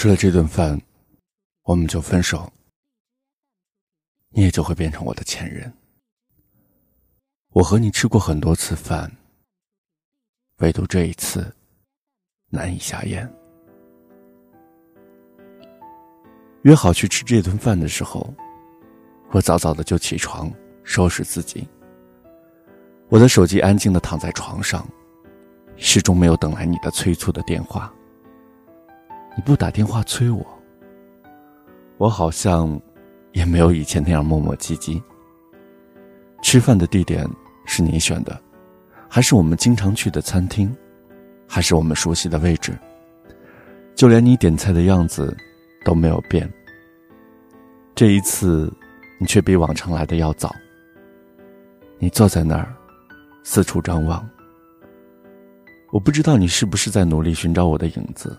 [0.00, 0.80] 吃了这顿饭，
[1.64, 2.48] 我们就分手，
[4.28, 5.72] 你也就会变成我的前任。
[7.48, 9.10] 我和你吃过很多次饭，
[10.58, 11.52] 唯独这一次
[12.48, 13.28] 难以下咽。
[16.62, 18.32] 约好去吃这顿饭的时候，
[19.32, 20.48] 我早早的就起床
[20.84, 21.66] 收拾自己。
[23.08, 24.88] 我的手机安静的躺在床上，
[25.76, 27.92] 始终没有等来你的催促的电话。
[29.38, 30.44] 你不打电话催我，
[31.96, 32.68] 我好像
[33.30, 35.00] 也没有以前那样磨磨唧唧。
[36.42, 37.24] 吃饭的地点
[37.64, 38.36] 是你选的，
[39.08, 40.76] 还是我们经常去的餐厅，
[41.46, 42.76] 还是我们熟悉的位置？
[43.94, 45.36] 就连你点菜的样子
[45.84, 46.52] 都没有变。
[47.94, 48.72] 这一次，
[49.20, 50.52] 你却比往常来的要早。
[52.00, 52.74] 你坐在那儿。
[53.44, 54.28] 四处张望，
[55.92, 58.36] 我不知道你是不是在努力寻找我的影子。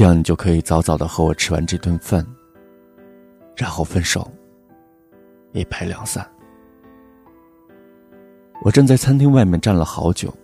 [0.00, 2.26] 这样你就可以早早的和我吃完这顿饭，
[3.54, 4.26] 然后分手，
[5.52, 6.26] 一拍两散。
[8.62, 10.34] 我站在餐厅外面站了好久。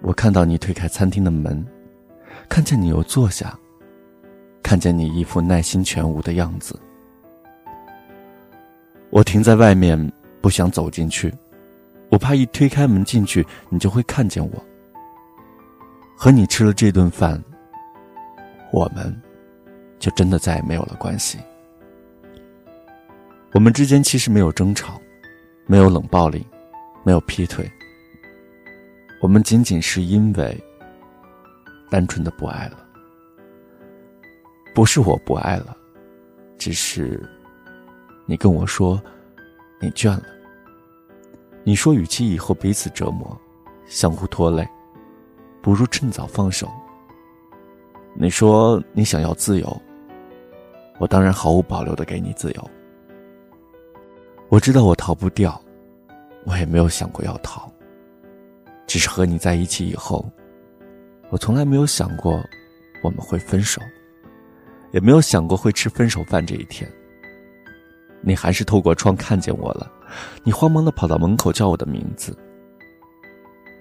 [0.00, 1.62] 我看到你推开餐厅的门，
[2.48, 3.54] 看见你又坐下，
[4.62, 6.80] 看见你一副耐心全无的样子。
[9.10, 11.30] 我停在外面，不想走进去。
[12.08, 14.64] 我怕一推开门进去，你就会看见我。
[16.16, 17.38] 和你吃了这顿饭，
[18.72, 19.14] 我们
[19.98, 21.38] 就真的再也没有了关系。
[23.52, 25.00] 我们之间其实没有争吵，
[25.66, 26.46] 没有冷暴力，
[27.04, 27.70] 没有劈腿。
[29.20, 30.56] 我们仅仅是因为
[31.90, 32.78] 单纯的不爱了，
[34.74, 35.76] 不是我不爱了，
[36.56, 37.20] 只是
[38.24, 39.02] 你跟我说
[39.80, 40.24] 你倦了。
[41.62, 43.38] 你说，与其以后彼此折磨，
[43.84, 44.66] 相互拖累，
[45.60, 46.70] 不如趁早放手。
[48.14, 49.82] 你说你想要自由，
[50.98, 52.70] 我当然毫无保留的给你自由。
[54.48, 55.60] 我知道我逃不掉，
[56.44, 57.70] 我也没有想过要逃。
[58.86, 60.28] 只是和你在一起以后，
[61.28, 62.42] 我从来没有想过
[63.02, 63.80] 我们会分手，
[64.90, 66.90] 也没有想过会吃分手饭这一天。
[68.20, 69.90] 你还是透过窗看见我了。
[70.42, 72.36] 你慌忙的跑到门口叫我的名字。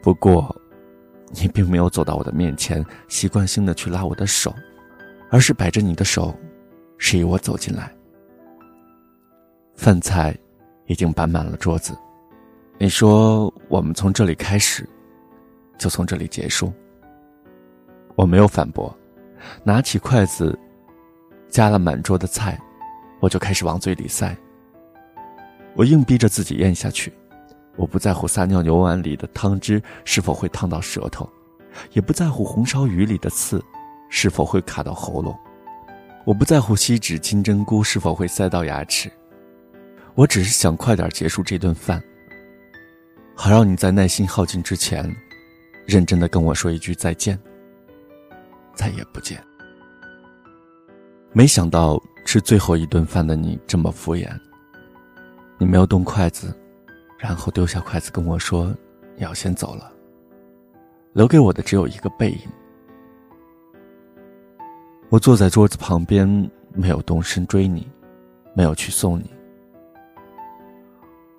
[0.01, 0.55] 不过，
[1.31, 4.53] 你并没有走到我的面前，习惯性的去拉我的手，
[5.29, 6.35] 而是摆着你的手，
[6.97, 7.91] 示意我走进来。
[9.75, 10.35] 饭菜
[10.87, 11.97] 已经摆满了桌子，
[12.77, 14.87] 你说我们从这里开始，
[15.77, 16.73] 就从这里结束。
[18.15, 18.93] 我没有反驳，
[19.63, 20.57] 拿起筷子，
[21.47, 22.59] 夹了满桌的菜，
[23.21, 24.35] 我就开始往嘴里塞。
[25.75, 27.13] 我硬逼着自己咽下去，
[27.79, 31.27] 我不在乎撒尿牛丸里的汤汁是否会烫到舌头，
[31.93, 33.63] 也不在乎红烧鱼里的刺
[34.09, 35.33] 是否会卡到喉咙，
[36.25, 39.09] 我不在乎锡纸金针菇是否会塞到牙齿，
[40.13, 42.03] 我只是想快点结束这顿饭，
[43.33, 45.09] 好让你在耐心耗尽之前，
[45.87, 47.39] 认真的跟我说一句再见，
[48.75, 49.41] 再也不见。
[51.31, 54.27] 没想到吃最后一顿饭的你这么敷衍。
[55.57, 56.53] 你没有动筷子，
[57.19, 58.73] 然后丢下筷子跟我说
[59.15, 59.91] ：“你要先走了。”
[61.11, 62.39] 留给我的只有一个背影。
[65.09, 66.27] 我坐在桌子旁边，
[66.73, 67.85] 没有动身追你，
[68.53, 69.29] 没有去送你。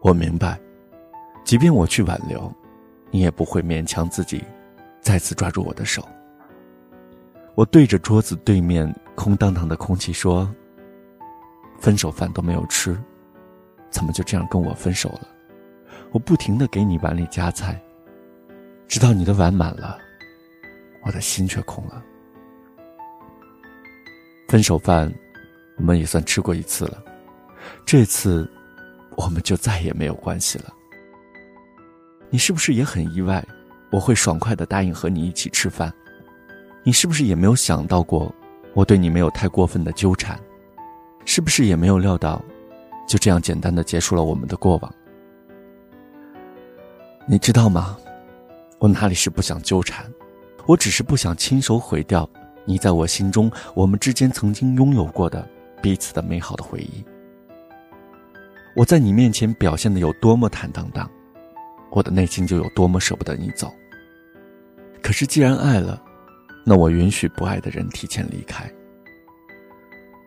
[0.03, 0.61] 我明白，
[1.45, 2.53] 即便我去挽留，
[3.11, 4.45] 你也不会勉强自己
[5.01, 6.07] 再次抓住我的手。
[7.55, 10.53] 我对着桌子对面空荡荡的空气说
[11.81, 13.01] ：“分手饭都没有吃。”
[13.91, 15.29] 怎么就这样跟我分手了？
[16.13, 17.81] 我不停的给你碗里夹菜，
[18.89, 19.97] 直到你的碗满了，
[21.05, 22.03] 我的心却空了。
[24.49, 25.13] 分手饭，
[25.77, 27.03] 我们也算吃过一次了，
[27.87, 28.51] 这次，
[29.17, 30.75] 我们就再也没有关系了。
[32.29, 33.47] 你是不是也很意外，
[33.93, 35.93] 我会爽快的答应和你一起吃饭？
[36.83, 38.35] 你是不是也没有想到过，
[38.75, 40.37] 我对你没有太过分的纠缠？
[41.25, 42.43] 是不是也没有料到？
[43.07, 44.95] 就这样简单的结束了我们的过往。
[47.31, 47.97] 你知道吗？
[48.81, 50.05] 我哪里是不想纠缠，
[50.67, 52.29] 我只是不想亲手毁掉
[52.65, 55.49] 你在我心中我们之间曾经拥有过的
[55.81, 57.05] 彼此的美好的回忆。
[58.75, 61.09] 我在你面前表现的有多么坦荡荡，
[61.93, 63.73] 我的内心就有多么舍不得你走。
[65.01, 66.03] 可是既然爱了，
[66.67, 68.69] 那我允许不爱的人提前离开。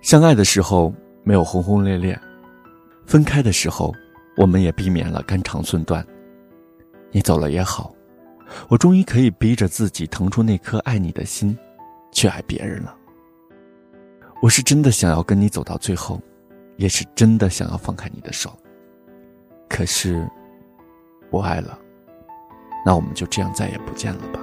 [0.01, 0.95] 相爱的时候
[1.25, 2.17] 没有轰轰烈烈。
[3.05, 3.93] 分开的时候，
[4.37, 6.01] 我们也避免了肝肠寸断。
[7.13, 7.93] 你走了也好，
[8.67, 11.55] 我终于可以逼着自己腾出那颗爱你的心，
[12.11, 12.93] 去爱别人了。
[14.41, 16.19] 我是真的想要跟你走到最后，
[16.75, 18.51] 也是真的想要放开你的手。
[19.69, 20.27] 可是，
[21.29, 21.79] 不爱了，
[22.83, 24.39] 那我们就这样再也不见了吧。